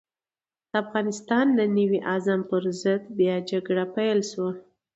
[0.69, 4.51] د افغانستان د نوي عزم پر ضد بيا جګړه پيل شوه.